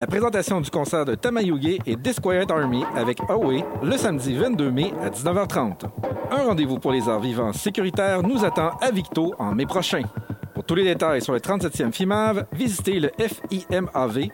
[0.00, 4.92] La présentation du concert de Tamayuge et Disquiet Army avec Away le samedi 22 mai
[5.02, 5.86] à 19h30.
[6.30, 10.02] Un rendez-vous pour les arts vivants sécuritaires nous attend à Victo en mai prochain.
[10.54, 14.28] Pour tous les détails sur le 37e FIMAV, visitez le fimav.qc.ca.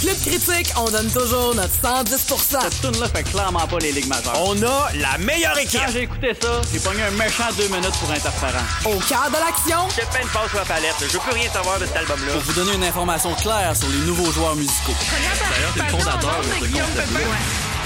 [0.00, 4.38] Club Critique, on donne toujours notre 110% Cette tune-là fait clairement pas les ligues majeures.
[4.44, 5.80] On a la meilleure équipe.
[5.80, 8.64] Quand j'ai écouté ça, j'ai pogné un méchant deux minutes pour interférent.
[8.84, 10.94] Au cœur de l'action, J'ai fait une passe sur la palette.
[11.00, 12.32] Je veux plus rien savoir de cet album-là.
[12.32, 14.92] Pour vous donner une information claire sur les nouveaux joueurs musicaux.
[15.10, 17.20] D'ailleurs, c'est le fondateur de ce concept-là.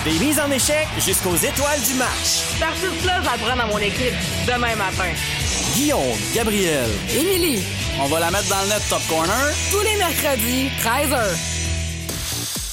[0.05, 2.49] Des mises en échec jusqu'aux étoiles du match.
[2.59, 4.15] Je vais le prendre à mon équipe
[4.47, 5.13] demain matin.
[5.75, 6.01] Guillaume,
[6.35, 7.63] Gabriel, Émilie,
[8.01, 9.53] on va la mettre dans le net Top Corner.
[9.71, 11.60] tous les mercredis, 13h.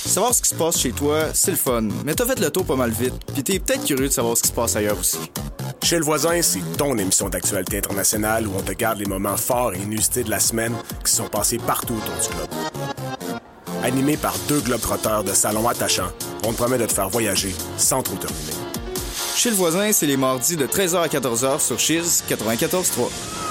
[0.07, 2.65] Savoir ce qui se passe chez toi, c'est le fun, mais t'as fait le tour
[2.65, 5.19] pas mal vite, puis t'es peut-être curieux de savoir ce qui se passe ailleurs aussi.
[5.83, 9.73] Chez le voisin, c'est ton émission d'actualité internationale où on te garde les moments forts
[9.73, 13.39] et inusités de la semaine qui se sont passés partout autour du globe.
[13.83, 16.11] Animé par deux globetrotteurs de salon attachants,
[16.45, 18.57] on te promet de te faire voyager sans trop te ruiner.
[19.35, 23.46] Chez le voisin, c'est les mardis de 13h à 14h sur Chiz 94.3.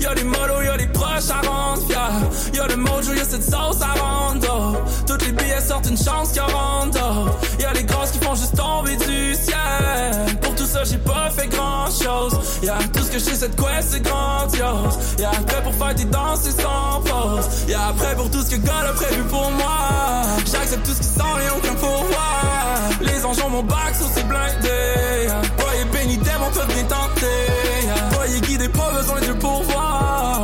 [0.00, 2.54] Y'a des motos, y'a des proches à rendre fiers.
[2.54, 4.84] Y'a le mojo, y'a cette sauce à rendre.
[5.06, 6.98] Toutes les billets sortent une chance qu'ils rendent.
[7.60, 8.27] Y'a les grosses qui font
[11.88, 12.38] grand chose.
[12.92, 14.98] Tout ce que je sais, cette quest, c'est grandiose.
[15.18, 17.48] Y'a après pour faire des danses sans pause.
[17.68, 20.22] Y'a après pour tout ce que God a prévu pour moi.
[20.50, 22.74] J'accepte tout ce qui sent et aucun pouvoir.
[23.00, 25.28] Les ont mon bac sur ces blindés.
[25.58, 27.26] Voyez béni des on peut bien tenter.
[28.12, 30.37] Voyez guidé, pas besoin de pouvoir.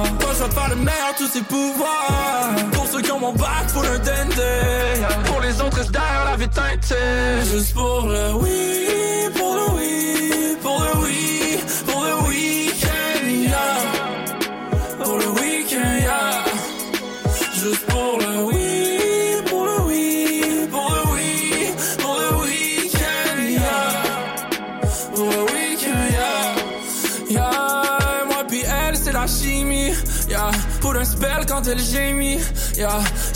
[0.44, 2.54] Je vais faire le meilleur, tous ces pouvoirs.
[2.72, 5.00] Pour ceux qui ont mon bac, faut le dender.
[5.24, 7.50] Pour les autres, derrière la vie teintée.
[7.50, 12.03] Juste pour le oui, pour le oui, pour le oui, pour le week-end,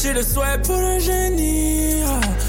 [0.01, 2.03] j'ai le souhait pour le génie.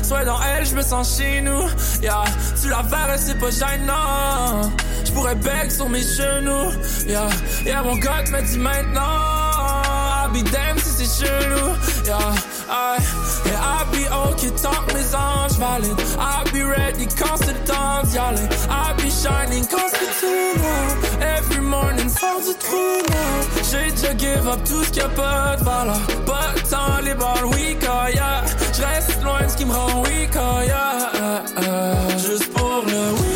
[0.03, 1.67] Soit dans elle, je me sens chez nous.
[2.01, 2.23] Yeah,
[2.61, 4.71] tu la verrais, c'est pas gênant.
[5.05, 6.71] Je pourrais bec sur mes genoux.
[7.07, 7.29] Yeah,
[7.65, 9.01] yeah, mon gars me dit maintenant.
[9.01, 10.47] I'll be
[10.79, 11.75] si c'est chelou.
[12.05, 12.17] Yeah,
[12.71, 12.99] I,
[13.45, 15.99] yeah, I'll be okay tant que mes anges valident.
[16.19, 18.47] I'll be ready quand c'est le temps d'y aller.
[18.69, 21.37] I'll be shining quand c'est tout noir.
[21.37, 23.39] Every morning sans du trou noir.
[23.71, 25.99] J'ai déjà give up tout ce qui a pas de valeur.
[26.25, 27.77] Pas le temps, les balles, oui,
[28.13, 28.43] yeah.
[28.73, 31.09] Je reste loin de ce qui me rend weak, oh, yeah.
[31.13, 32.19] Uh, uh.
[32.19, 33.28] Juste pour le oui,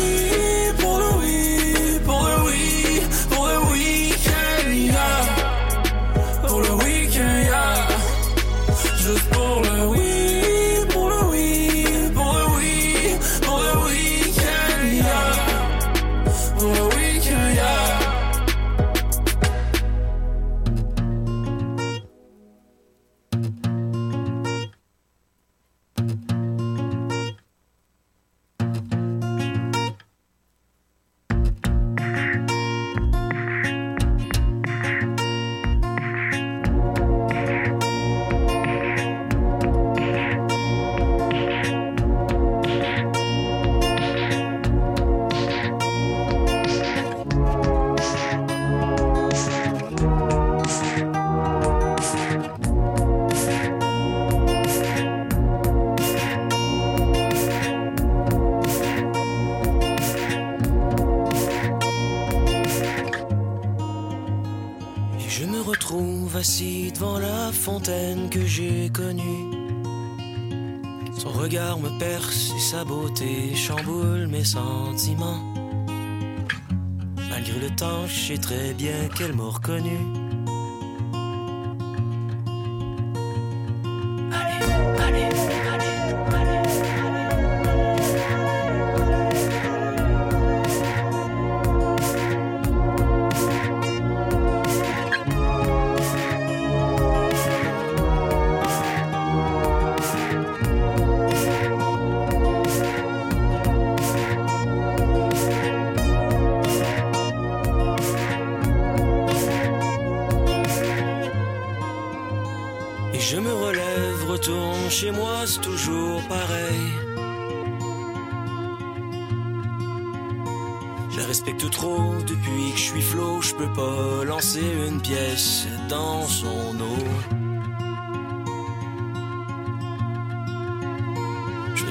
[77.30, 80.23] Malgré le temps, je sais très bien qu'elle m'a reconnu.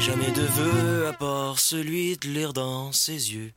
[0.04, 3.54] jamais de vœux à part celui de lire dans ses yeux.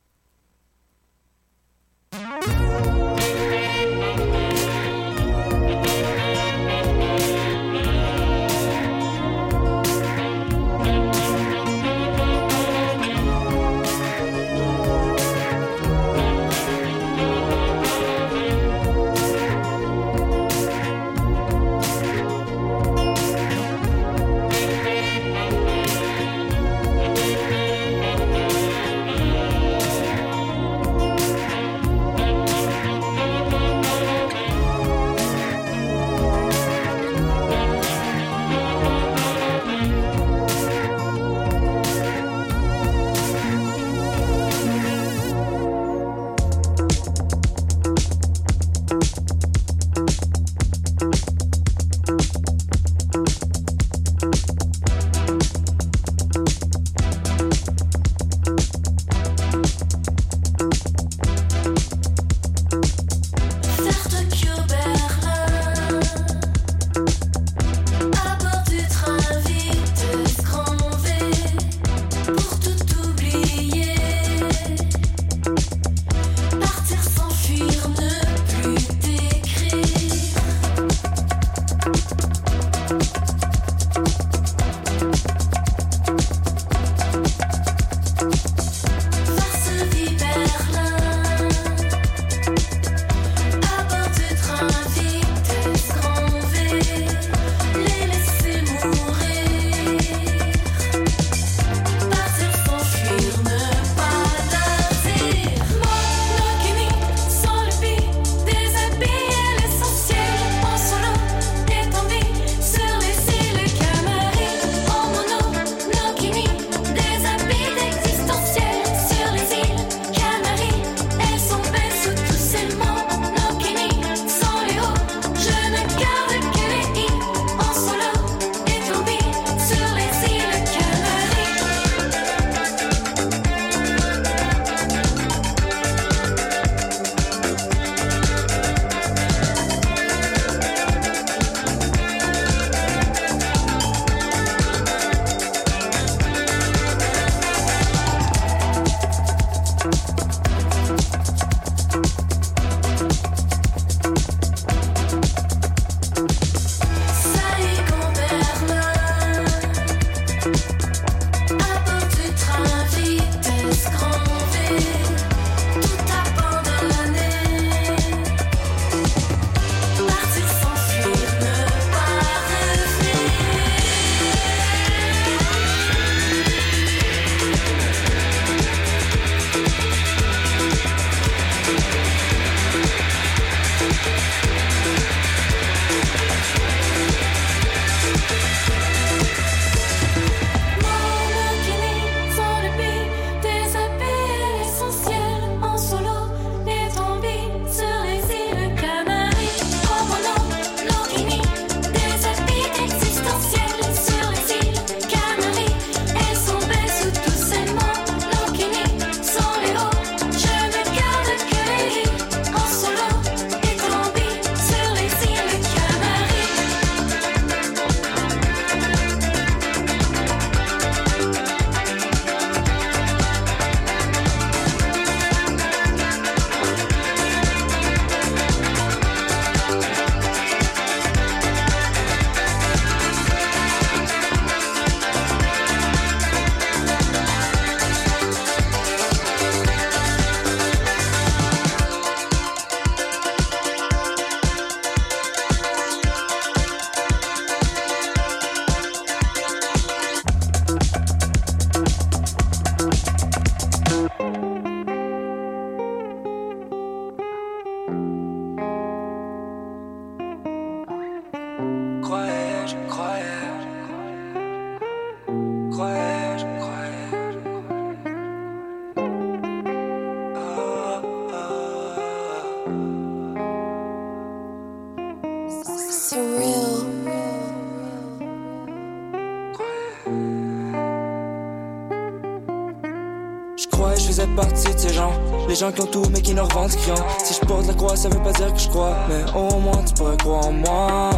[285.57, 286.95] Gens qui ont tout mais qui ne revendiquent rien.
[287.23, 288.95] Si je porte la croix ça veut pas dire que je crois.
[289.09, 291.09] Mais au moins tu pourrais croire en moi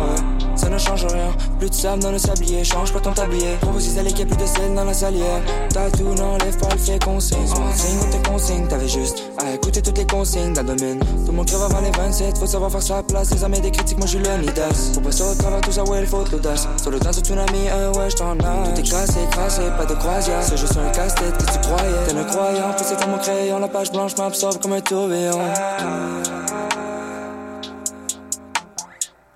[0.55, 1.31] Ça ne change rien.
[1.59, 3.57] Plus de sable dans le sablier Change pas ton tablier.
[3.61, 5.41] Propose à l'équipe plus de sel dans la salière.
[5.69, 9.28] T'as tout n'enlève pas le fait qu'on signe Signe ou tes consignes T'avais juste
[9.71, 10.99] toutes les consignes d'un domaine.
[10.99, 13.31] Tout le monde crève avant les 27 Faut savoir faire sa place.
[13.31, 15.83] Les amis des critiques moi je suis le Nidas Pour passer au travers tout ça
[15.83, 16.67] ouais il faut l'audace.
[16.81, 18.39] Sur le temps ce tsunami euh, ouais j't'en ai.
[18.39, 20.41] Tout est cassé, crassé, pas de croisière.
[20.43, 22.05] C'est juste un casse-tête que tu croyais.
[22.07, 25.39] T'es le croyant, tout c'est mon crayon La page blanche m'absorbe comme un tourbillon.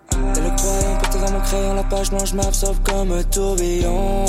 [0.09, 4.25] T'es le croyant, peut-être dans mon crayon La page blanche m'absorbe comme un tourbillon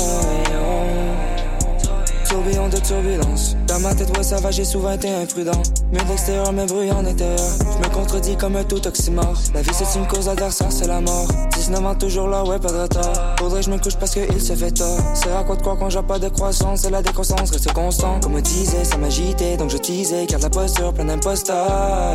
[2.45, 3.55] de turbulence.
[3.67, 5.63] Dans ma tête, ouais, ça va, j'ai souvent été imprudent.
[5.91, 7.39] Mieux d'extérieur, mais bruyant d'intérieur.
[7.59, 9.33] Je me contredis comme un tout oxymore.
[9.55, 11.27] La vie, c'est une cause adversaire, c'est la mort.
[11.55, 13.35] 19 ans, toujours là, ouais, pas de retard.
[13.39, 14.99] Faudrait que je me couche parce qu'il se fait tort.
[15.15, 18.19] C'est à quoi de croire quand j'ai pas de croissance, c'est la décroissance, reste constant.
[18.21, 20.27] Comme me disait, ça m'agitait, donc je teasais.
[20.27, 22.13] Garde la posture, plein d'imposteurs.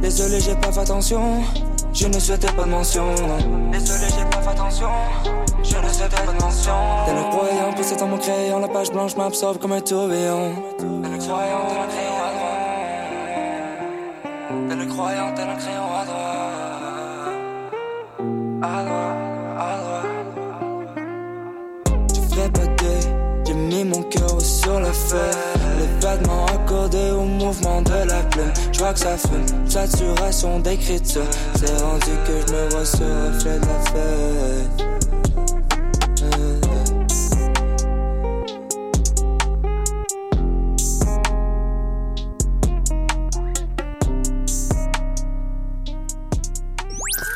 [0.00, 1.42] Désolé, j'ai pas fait attention.
[1.92, 3.14] Je ne souhaitais pas de mention.
[3.72, 4.88] Désolé, j'ai pas fait attention.
[5.62, 6.72] Je ne souhaitais pas de mention.
[7.06, 8.58] T'es le croyant, poussé dans mon crayon.
[8.60, 10.54] La page blanche m'absorbe comme un tourbillon.
[10.78, 12.58] T'es le croyant, t'es le crayon à droite.
[14.68, 16.38] T'es le croyant, t'es le crayon à droite.
[18.62, 19.16] À droite,
[19.58, 20.06] à droite.
[22.14, 22.68] Je ferais pas
[23.48, 25.57] j'ai mis mon cœur sur la feuille.
[25.78, 28.52] Les battements accordés au mouvement de la plume.
[28.72, 31.22] Je vois que ça fume, saturation d'écriture.
[31.54, 34.68] C'est rendu que je me vois sur le reflet de la feuille.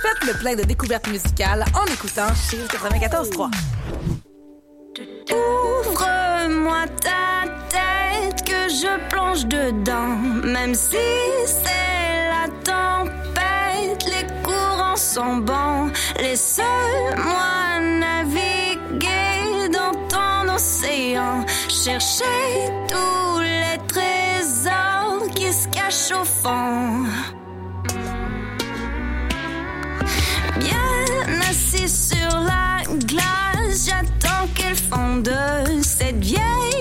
[0.02, 3.50] Faites le plein de découvertes musicales en écoutant chez 94.3.
[5.30, 7.21] Ouvre-moi ta
[8.72, 10.96] je plonge dedans, même si
[11.46, 22.24] c'est la tempête, les courants sont bons, laisse-moi naviguer dans ton océan, chercher
[22.88, 27.04] tous les trésors qui se cachent au fond.
[30.56, 35.30] Bien assis sur la glace, j'attends qu'elle fonde
[35.82, 36.71] cette vieille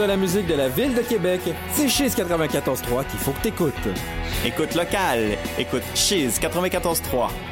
[0.00, 3.74] de la musique de la ville de Québec, c'est Chiz 94.3 qu'il faut que t'écoutes.
[4.46, 7.49] Écoute local, écoute Chiz 94.3.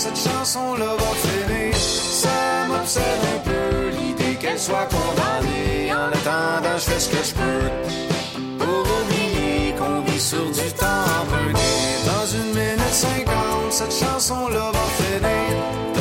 [0.00, 1.76] cette chanson-là va finir.
[1.76, 5.92] Ça m'obsède un peu l'idée qu'elle soit condamnée.
[5.92, 11.04] En attendant, je fais ce que je peux pour oublier qu'on vit sur du temps
[11.20, 11.70] emprunté.
[12.12, 15.48] Dans une minute cinquante, cette chanson-là va finir.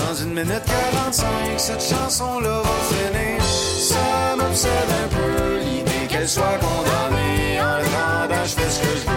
[0.01, 3.43] Dans une minute quarante-cinq, cette chanson-là va finir.
[3.43, 7.59] Ça m'obsède un peu l'idée qu'elle soit condamnée.
[7.59, 9.08] En attendant, je fais ce que je veux.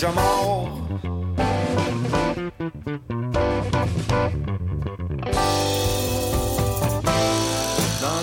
[0.00, 0.06] Dans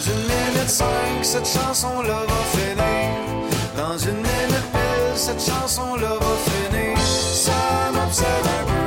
[0.06, 0.88] une minute cinq,
[1.22, 3.12] cette chanson-là va finir.
[3.76, 6.98] Dans une minute pile, cette chanson-là va finir.
[6.98, 8.85] Ça m'obsède un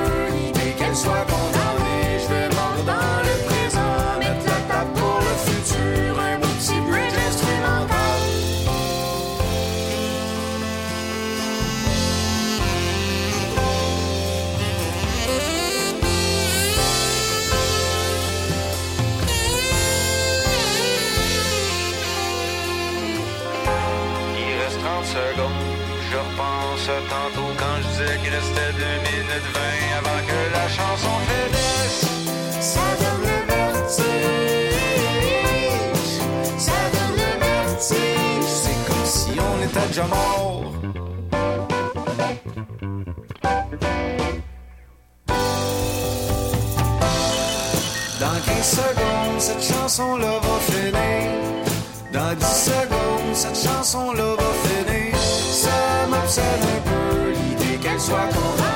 [48.20, 51.31] Dans 15 secondes, cette chanson-là va finir.
[52.12, 55.16] Dans 10 secondes, cette chanson-là va finir.
[55.52, 58.67] Ça m'obsède un peu l'idée qu'elle soit attendant.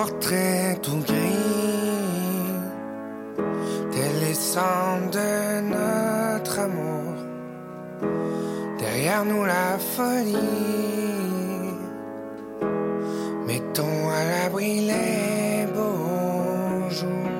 [0.00, 1.14] Nos portraits tout gris,
[3.92, 4.34] tel les
[5.12, 7.14] de notre amour.
[8.78, 10.36] Derrière nous la folie,
[13.46, 17.32] mettons à l'abri les beaux jours.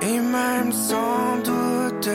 [0.00, 2.08] Et même sans doute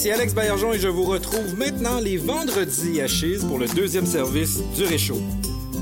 [0.00, 4.06] ici Alex Baillargeon et je vous retrouve maintenant les vendredis à Chise pour le deuxième
[4.06, 5.20] service du Réchaud.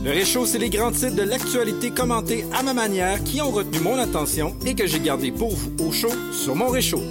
[0.05, 3.79] Le Réchaud, c'est les grands titres de l'actualité commentés à ma manière qui ont retenu
[3.79, 7.03] mon attention et que j'ai gardé pour vous au chaud sur mon Réchaud.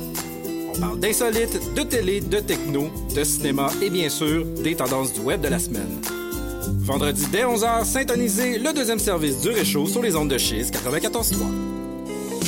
[0.76, 5.22] On parle d'insolites, de télé, de techno, de cinéma et bien sûr des tendances du
[5.22, 6.02] web de la semaine.
[6.80, 11.87] Vendredi dès 11h, syntonisez le deuxième service du Réchaud sur les ondes de Chise 94.3.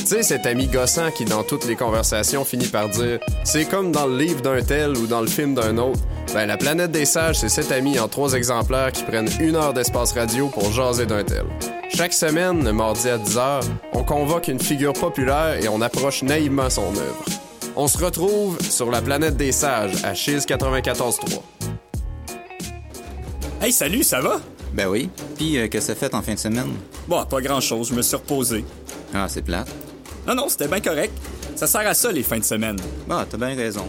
[0.09, 3.91] Tu sais, cet ami gossant qui, dans toutes les conversations, finit par dire C'est comme
[3.91, 5.99] dans le livre d'un tel ou dans le film d'un autre.
[6.33, 9.71] Ben, la planète des sages, c'est cet ami en trois exemplaires qui prennent une heure
[9.71, 11.45] d'espace radio pour jaser d'un tel.
[11.93, 13.61] Chaque semaine, le mardi à 10h,
[13.93, 17.25] on convoque une figure populaire et on approche naïvement son œuvre.
[17.75, 21.39] On se retrouve sur la planète des sages à Chiz 94.3.
[23.61, 24.39] Hey, salut, ça va?
[24.73, 25.11] Ben oui.
[25.37, 26.73] Puis, euh, que ça fait en fin de semaine?
[27.07, 28.65] Bon, pas grand-chose, je me suis reposé.
[29.13, 29.69] Ah, c'est plate.
[30.29, 31.11] Non, non, c'était bien correct.
[31.55, 32.77] Ça sert à ça, les fins de semaine.
[33.07, 33.87] Bah, t'as bien raison.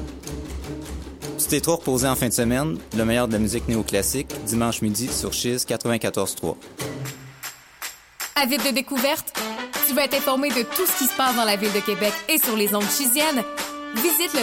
[1.38, 4.81] Tu t'es trop reposé en fin de semaine, le meilleur de la musique néoclassique, dimanche
[4.81, 6.57] midi sur Chiz 94.3.
[8.37, 9.38] Avide de découverte?
[9.87, 12.14] Tu veux être informé de tout ce qui se passe dans la ville de Québec
[12.31, 13.42] et sur les ondes chisiennes?
[13.96, 14.40] Visite le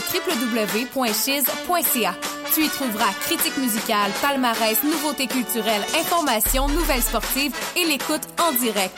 [0.54, 2.16] www.chiz.ca.
[2.54, 8.94] Tu y trouveras critiques musicales, palmarès, nouveautés culturelles, informations, nouvelles sportives et l'écoute en direct.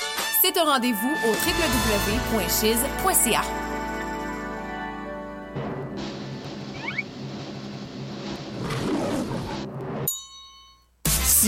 [0.52, 1.30] C'est rendez-vous au
[2.34, 3.59] www.chiz.ca.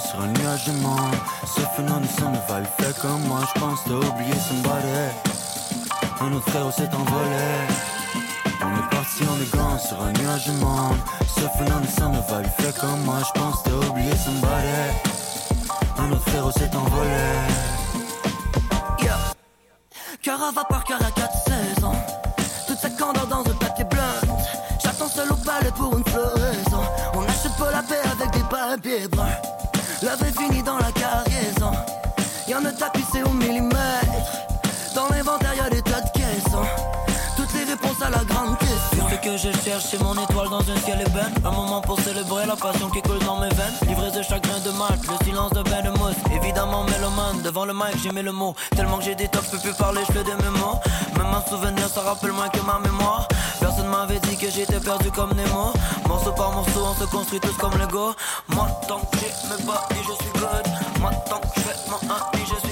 [0.00, 1.14] Sur un nuage de monde
[1.46, 4.86] Ce phénomène son va fait comme moi Je pense t'as oublié somebody
[6.20, 7.46] Un autre frère s'est envolé.
[8.62, 12.80] On est parti en gants sur un nuage de monde Ce phénomène son va fait
[12.80, 14.80] comme moi Je pense t'as oublié somebody
[15.98, 17.10] Un autre frère s'est envolé.
[19.00, 19.18] Yeah.
[20.22, 21.96] Cœur à vapeur, cœur à 4 saisons.
[22.66, 24.36] Toute sa candeur dans un papier blanc
[24.82, 26.82] J'attends seul au palais pour une floraison.
[27.14, 29.08] On n'achète pas la paix avec des papiers
[32.84, 34.44] Y'en a tapissé au millimètre.
[34.94, 36.64] Dans l'inventaire y'a des tas de caissons.
[37.36, 39.08] Toutes les réponses à la grande question.
[39.10, 41.32] Ce que je cherche c'est mon étoile dans un ciel ébène.
[41.44, 43.74] Un moment pour célébrer la passion qui coule dans mes veines.
[43.86, 47.72] Livré de chagrin de mat, le silence de bain de mousse Évidemment mélomane, devant le
[47.72, 48.54] mic j'ai mis le mot.
[48.76, 50.78] Tellement que j'ai des tocs, je peux plus parler, je fais des mémos.
[51.16, 53.26] Même un souvenir ça rappelle moins que ma mémoire.
[53.60, 55.72] Personne m'avait dit que j'étais perdu comme Nemo.
[56.06, 58.14] Morceau par morceau on se construit tous comme Lego.
[58.48, 60.66] Moi tant que j'ai mes et je suis good.
[61.00, 62.63] Moi tant que je fais mon 1 et je suis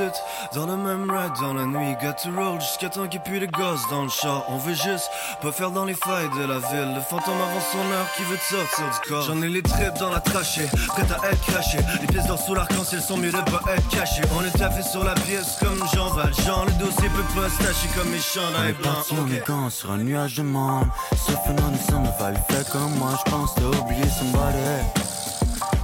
[0.00, 3.40] On dans le même ride dans la nuit Got to roll jusqu'à temps qu'il plus
[3.40, 4.44] de gosses dans le char.
[4.48, 5.10] On veut juste
[5.42, 6.94] pas faire dans les failles de la ville.
[6.94, 9.22] Le fantôme avant son heure qui veut te sortir du corps.
[9.22, 12.54] J'en ai les tripes dans la trachée, prête à être craché Les pièces d'or sous
[12.54, 14.22] l'arc-en-ciel sont mieux de pas être cachées.
[14.38, 16.66] On est taffé sur la pièce comme Jean Valjean.
[16.66, 18.76] Le dossier peut pas se tâcher comme mes chandails
[19.10, 20.86] On est parti sur un nuage de monde.
[21.12, 24.58] Ce phénomène ça me va le fait comme moi Je pense t'as oublié somebody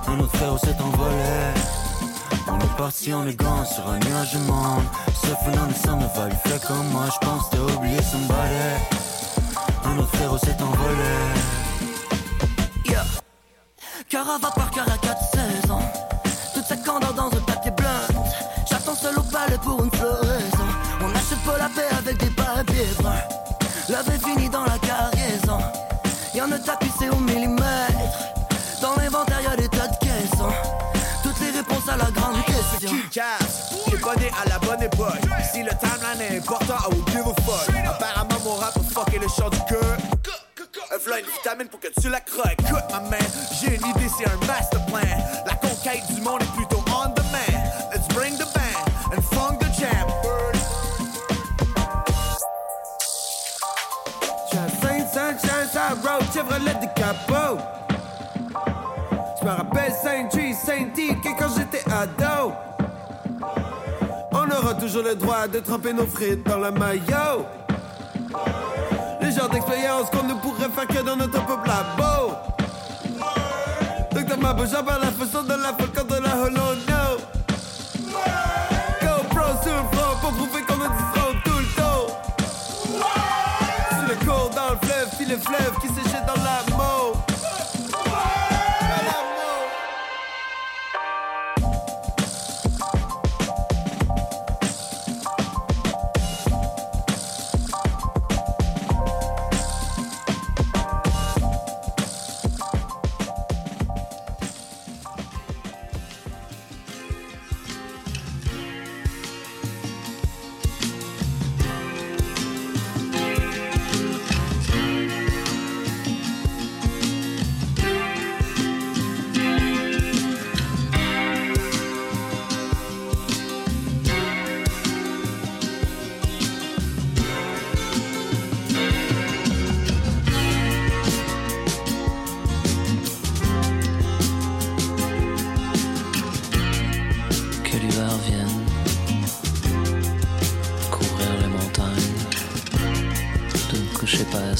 [0.06, 1.83] Un autre frère s'est envolé
[2.46, 4.84] On est parti en élégant sur un nuage de monde.
[5.44, 8.54] Phénomène ça me va le fait comme moi Je pense t'as oublié somebody
[9.84, 11.14] Un autre frère s'est envolé.
[12.86, 13.04] Yeah.
[14.08, 15.82] Cœur à vapeur, cœur à 4 saisons.
[16.54, 18.22] Toute sa candeur dans un papier blanc
[18.70, 20.33] J'attends seul au palais pour une floraison
[35.52, 37.68] Si le timeline est important, I will give a fuck.
[37.86, 39.96] Apparemment mon rap a fucké le chant du cœur.
[41.04, 42.56] V'là une vitamine pour que tu la croques.
[42.58, 43.20] Écoute ma man,
[43.60, 45.00] j'ai une idée, c'est un master plan.
[45.46, 47.54] La conquête du monde est plutôt on demand
[47.92, 50.08] Let's bring the band and funk the jam.
[54.80, 57.58] Saint Sunshine, ça road, Chevrolet de capot.
[59.40, 62.52] Je me rappelle Saint-Tree, Saint-T, que quand j'étais ado.
[64.56, 67.44] Aura toujours le droit de tremper nos frites dans la maillot.
[69.20, 72.34] Le genre d'expérience qu'on ne pourrait faire que dans notre peuple labo.
[74.12, 76.74] Docteur Mabo, j'en parle la façon de la folle contre la hollow,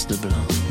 [0.07, 0.64] The blanc.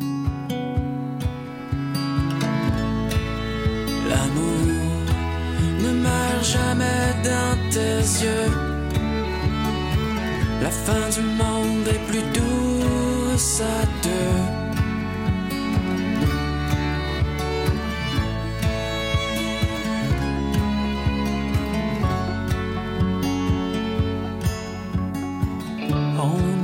[4.09, 4.67] L'amour
[5.83, 8.51] ne meurt jamais dans tes yeux.
[10.63, 14.59] La fin du monde est plus douce à deux.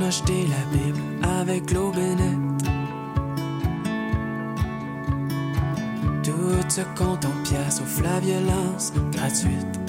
[0.07, 0.74] acheter la
[1.47, 2.63] avec l'eau bénite.
[6.23, 9.79] Tout se compte en pièces, sauf la violence gratuite.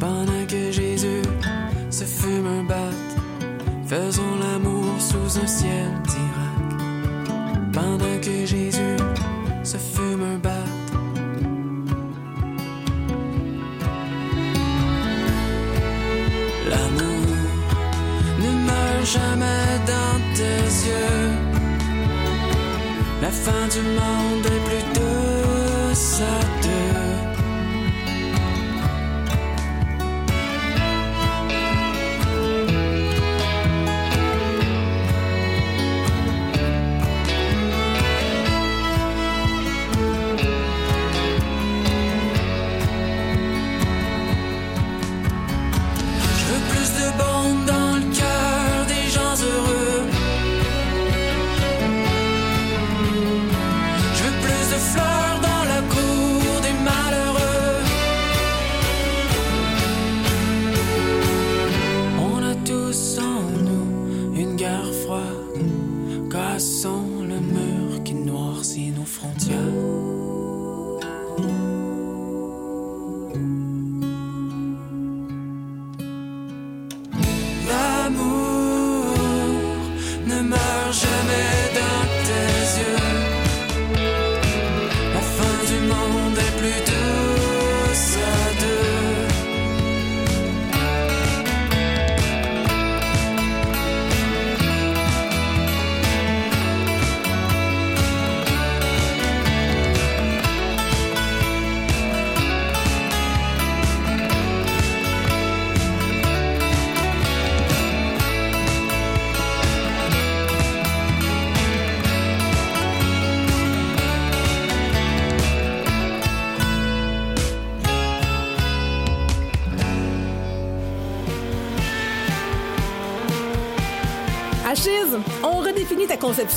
[0.00, 1.22] Pendant que Jésus
[1.90, 2.90] se fume un bat,
[3.86, 5.90] faisons l'amour sous un ciel
[23.74, 24.83] demandais plus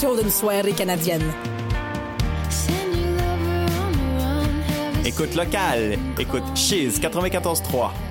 [0.06, 1.34] d'une soirée canadienne.
[5.04, 8.07] Écoute locale, écoute Cheese 94.3.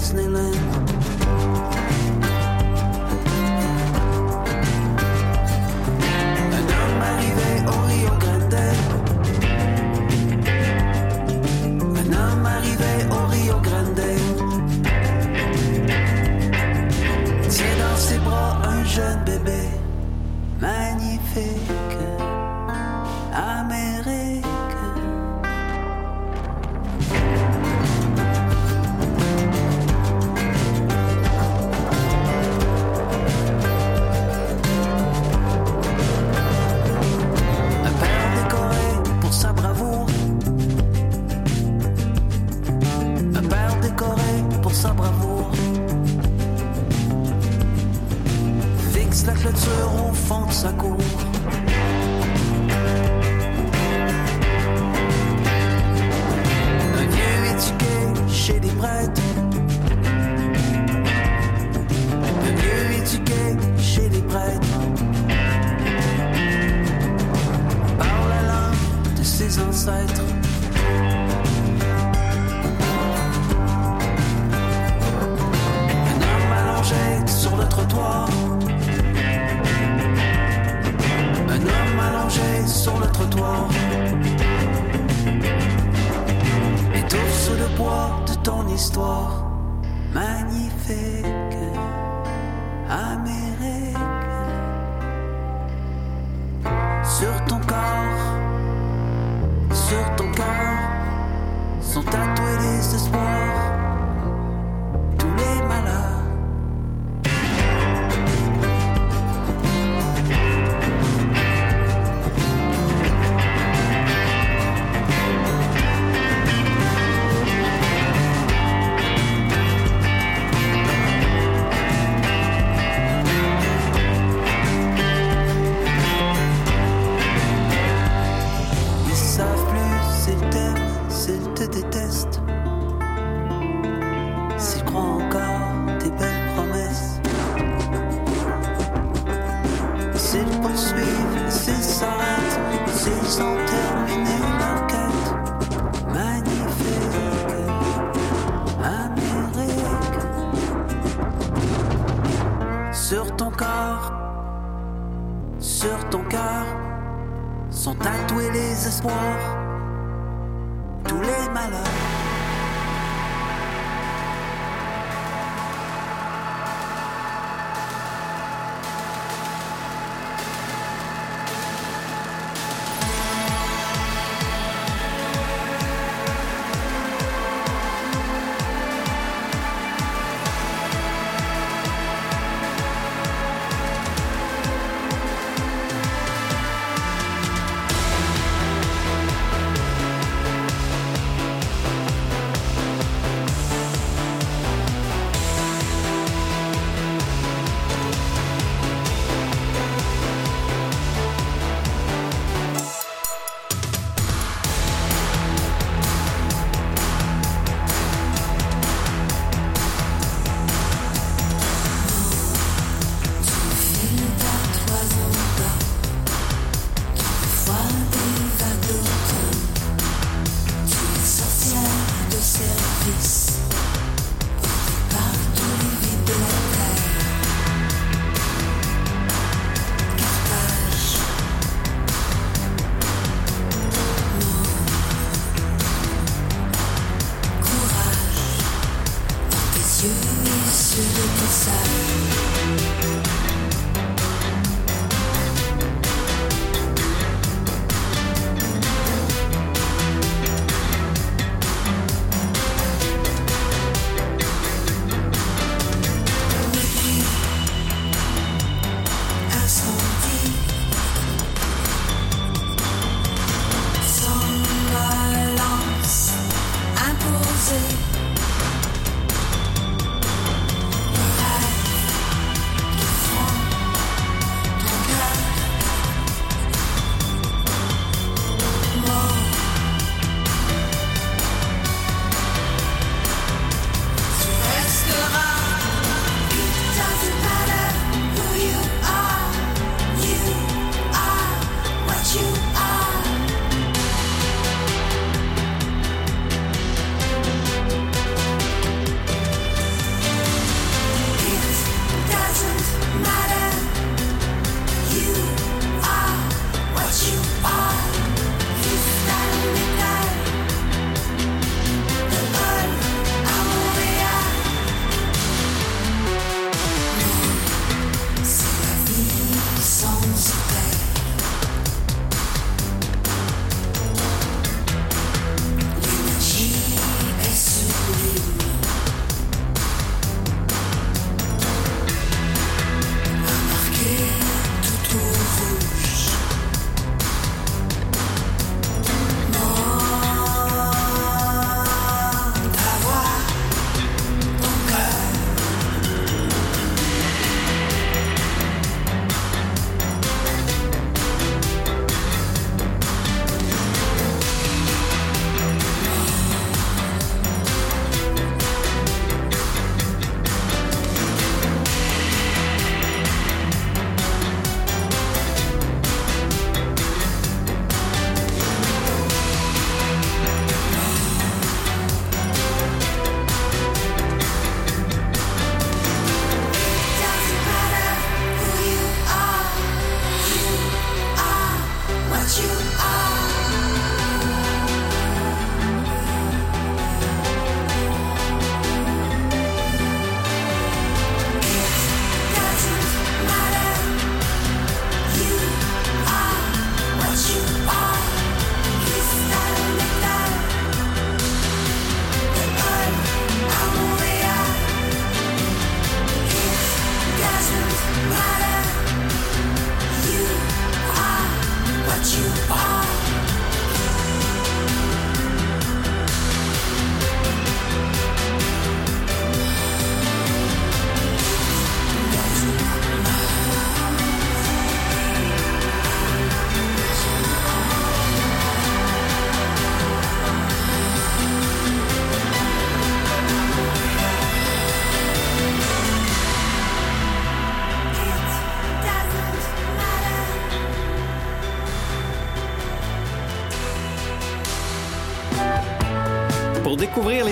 [0.00, 0.99] Disneyland.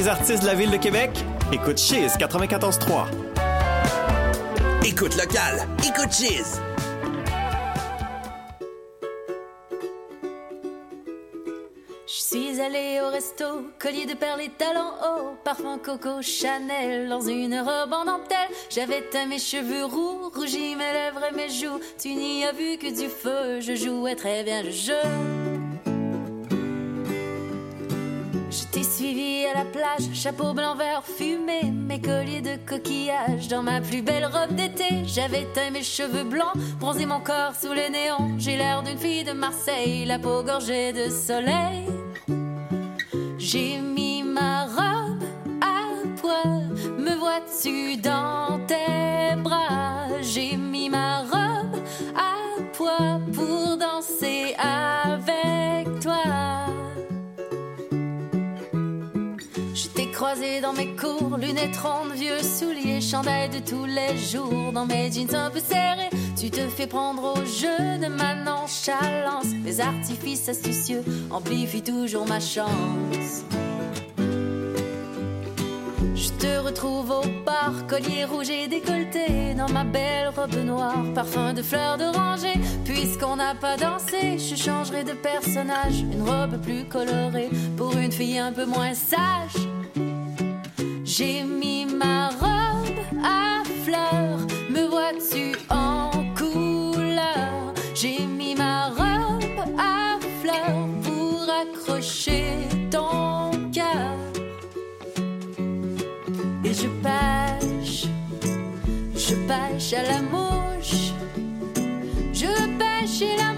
[0.08, 1.10] Artistes de la ville de Québec,
[1.52, 3.06] écoute Cheese 94.3.
[4.86, 6.60] Écoute local, écoute Cheese.
[12.06, 13.44] Je suis allée au resto,
[13.78, 18.48] collier de perles et talons hauts, parfum Coco Chanel dans une robe en dentelle.
[18.70, 21.80] J'avais teint mes cheveux roux, rougi mes lèvres et mes joues.
[21.98, 25.37] Tu n'y as vu que du feu, je jouais très bien le jeu.
[29.72, 35.04] Plage, chapeau blanc vert fumé, mes colliers de coquillage dans ma plus belle robe d'été.
[35.06, 38.38] J'avais teint mes cheveux blancs, bronzé mon corps sous les néons.
[38.38, 41.86] J'ai l'air d'une fille de Marseille, la peau gorgée de soleil.
[43.38, 45.22] J'ai mis ma robe
[45.60, 46.62] à poids,
[46.98, 48.47] me vois-tu dans
[61.82, 66.10] rondes, vieux souliers, chandail de tous les jours, dans mes jeans un peu serrés.
[66.36, 69.46] Tu te fais prendre au jeu de ma nonchalance.
[69.64, 73.44] Les artifices astucieux amplifient toujours ma chance.
[76.14, 81.52] Je te retrouve au bar, collier rouge et décolleté, dans ma belle robe noire, parfum
[81.52, 82.54] de fleurs d'oranger.
[82.84, 88.38] Puisqu'on n'a pas dansé, je changerai de personnage, une robe plus colorée pour une fille
[88.38, 89.68] un peu moins sage.
[91.18, 94.38] J'ai mis ma robe à fleurs,
[94.70, 97.74] me vois-tu en couleur?
[97.92, 99.42] J'ai mis ma robe
[99.76, 104.14] à fleurs pour accrocher ton cœur.
[106.64, 108.06] Et je pêche,
[109.16, 111.14] je pêche à la mouche,
[112.32, 112.46] je
[112.78, 113.57] pêche et l'amour,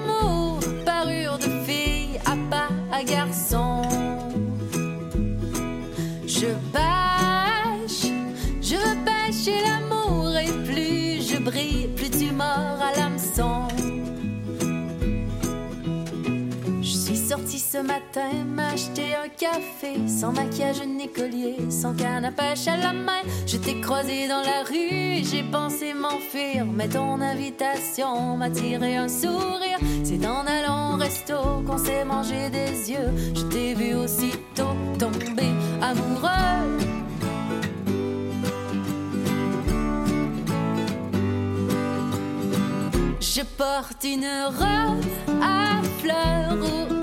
[18.11, 20.09] matin m'acheter un café.
[20.09, 23.23] Sans maquillage ni collier, sans canne à à la main.
[23.47, 26.67] Je t'ai croisé dans la rue et j'ai pensé m'enfuir.
[26.67, 29.79] Mais ton invitation m'a tiré un sourire.
[30.03, 31.35] C'est en allant au resto
[31.67, 33.13] qu'on s'est mangé des yeux.
[33.35, 36.31] Je t'ai vu aussitôt tomber amoureux.
[43.21, 44.27] Je porte une
[44.59, 45.05] robe
[45.43, 47.00] à fleurs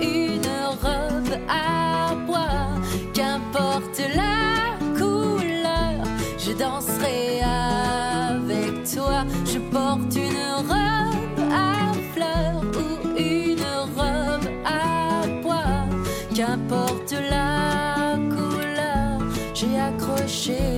[20.47, 20.76] change.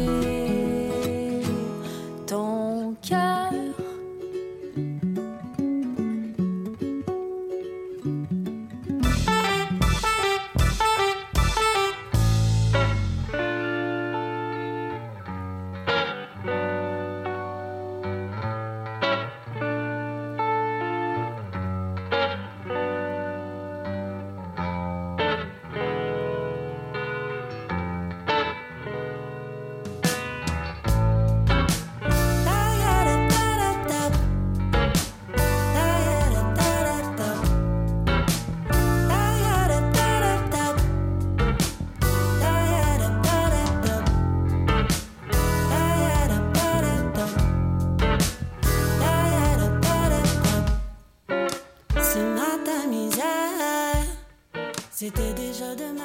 [55.01, 56.03] C'était déjà demain.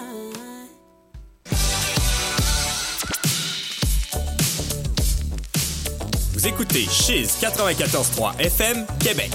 [6.32, 9.32] Vous écoutez Chiz 94.3 FM, Québec.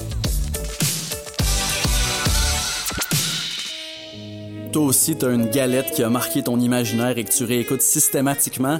[4.71, 8.79] Toi aussi, t'as une galette qui a marqué ton imaginaire et que tu réécoutes systématiquement?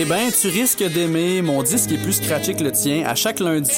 [0.00, 3.04] Eh ben, tu risques d'aimer mon disque est plus scratché que le tien.
[3.04, 3.72] À chaque lundi,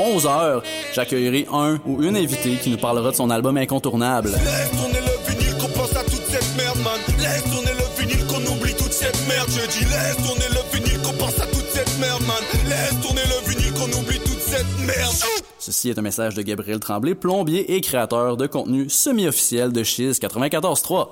[0.00, 0.62] 11h,
[0.94, 4.30] j'accueillerai un ou une invitée qui nous parlera de son album incontournable.
[4.30, 6.98] Laisse tourner le vinyle qu'on pense à toute cette merde, man.
[7.18, 9.50] Laisse tourner le vinyle qu'on oublie toute cette merde.
[9.50, 12.42] Je dis laisse tourner le vinyle qu'on pense à toute cette merde, man.
[12.66, 15.14] Laisse tourner le vinyle qu'on oublie toute cette merde.
[15.58, 20.20] Ceci est un message de Gabriel Tremblay, plombier et créateur de contenu semi-officiel de Chiz
[20.20, 21.08] 94.3.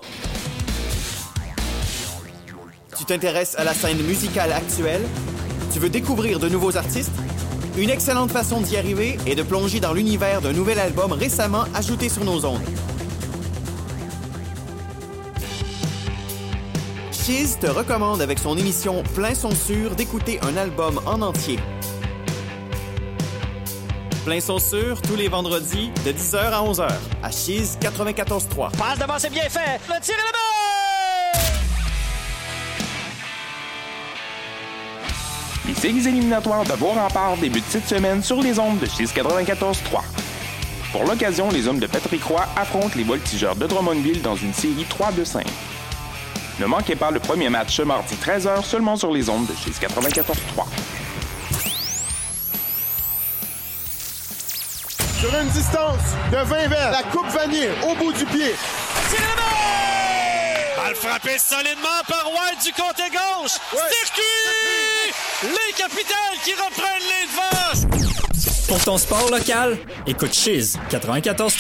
[3.04, 5.02] Tu t'intéresses à la scène musicale actuelle?
[5.74, 7.12] Tu veux découvrir de nouveaux artistes?
[7.76, 12.08] Une excellente façon d'y arriver est de plonger dans l'univers d'un nouvel album récemment ajouté
[12.08, 12.62] sur nos ondes.
[17.12, 21.58] Chiz te recommande avec son émission Plein son sûr d'écouter un album en entier.
[24.24, 26.88] Plein son sûr tous les vendredis de 10h à 11h
[27.22, 28.74] à Chiz 94.3.
[28.78, 29.78] Passe devant, c'est bien fait.
[29.90, 30.83] Le tir est!
[35.74, 40.02] Les séries éliminatoires de Vos Remparts débutent cette semaine sur les ondes de 694.3.
[40.92, 44.86] Pour l'occasion, les hommes de Patrick Roy affrontent les voltigeurs de Drummondville dans une série
[44.88, 45.44] 3 de 5.
[46.60, 50.64] Ne manquez pas le premier match ce mardi 13h seulement sur les ondes de 694.3.
[55.18, 58.54] Sur une distance de 20 verres, la coupe vanille au bout du pied.
[60.94, 63.52] Balle frappée solidement par White du côté gauche.
[63.70, 65.12] Circuit!
[65.42, 68.64] Les capitales qui reprennent les devants.
[68.68, 71.54] Pour ton sport local, écoute Chiz 94.3.